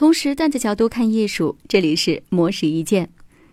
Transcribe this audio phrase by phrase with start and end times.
[0.00, 3.10] 从时代的角度看艺术，这里是魔石一见。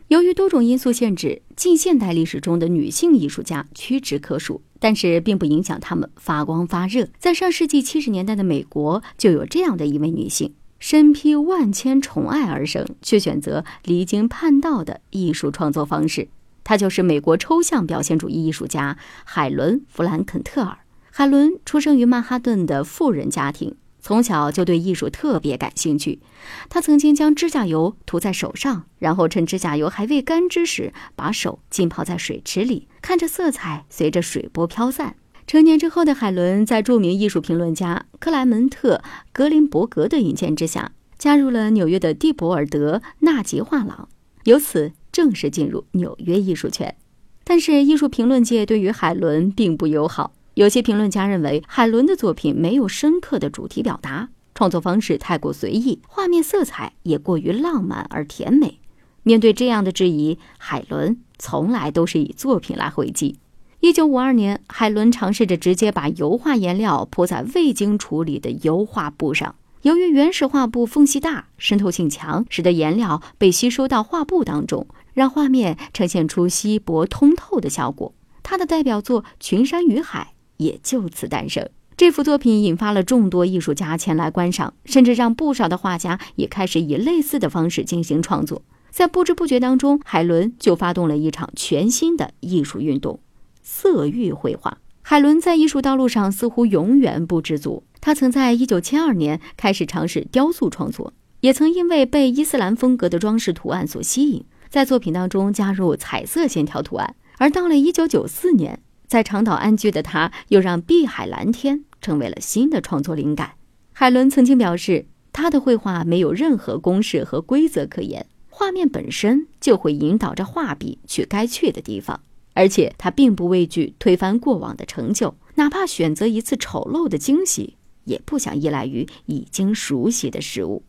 [0.07, 7.09] 由于多种因素限制，近现代历史中的女性艺术家屈指可数，但是并不影响她们发光发热。
[7.19, 16.29] 在上世纪七十年代的美国，就有这样的一位女性，身披万千宠爱而生，却选择离经叛道的艺术创作方式。
[16.63, 20.77] 她就是美国抽象表现主义艺术家海伦·弗兰肯特尔。
[21.11, 23.75] 海伦出生于曼哈顿的富人家庭。
[24.07, 26.21] 从小就对艺术特别感兴趣，
[26.69, 35.17] 他曾经将指甲油涂在手上，然后趁指甲油还未干之时，把手浸泡在水池里，看着色彩随着水波飘散。
[35.45, 38.95] 成年之后的海伦，在著名艺术评论家克莱门特·
[39.33, 44.07] 格林伯格的引荐之下，加入了纽约的蒂博尔德·纳吉画廊，
[44.45, 46.95] 由此正式进入纽约艺术圈。
[47.43, 50.31] 但是，艺术评论界对于海伦并不友好。
[50.57, 58.79] 有些评论家认为，海伦的作品没有深刻的主题表达，创作方式太过随意，画面色彩也过于浪漫而甜美。
[59.21, 63.37] 面对这样的质疑，海伦从来都是以作品来回击。
[63.81, 69.53] 一九五二年，海伦尝试着直接把油画颜料泼在未经处理的油画布上，
[69.83, 78.15] 由于原始画布缝隙大、渗透性强，使得颜料被吸收到画布当中，让画面呈现出稀薄通透的效果。
[78.41, 80.31] 他的代表作《群山与海》。
[80.57, 81.67] 也就此诞生。
[81.95, 88.61] 这幅作品引发了众多艺术家前来观赏，甚至让不少的画家也开始以类似的方式进行创作。
[88.91, 93.19] 在不知不觉当中，海伦就发动了一场全新的艺术运动——
[93.63, 94.77] 色域绘画。
[95.01, 97.83] 海伦在艺术道路上似乎永远不知足。
[97.99, 107.15] 他曾在1972年开始尝试雕塑创作，也曾因为被伊斯兰风格的装饰图案所吸引，在作品当中加入彩色线条图案。
[107.37, 113.53] 而到了1994年，在长岛安居的他，又让碧海蓝天成为了新的创作灵感。
[113.93, 122.19] 海伦曾经表示，他的绘画没有任何公式和规则可言，画面本身就会引导着画笔去该去的地方。
[122.53, 127.75] 而且他并不畏惧推翻过往的成就，哪怕选择一次丑陋的惊喜，
[128.05, 130.83] 也不想依赖于已经熟悉的事物。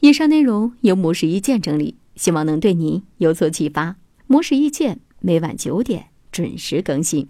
[0.00, 3.96] 以上内容由模式一见整理，希望能对您有所启发。
[4.26, 7.28] 模式一见每晚九点准时更新。